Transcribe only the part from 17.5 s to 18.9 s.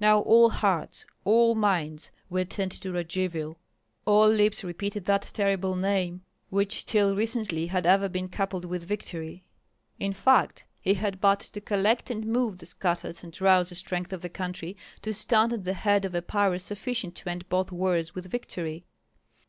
wars with victory.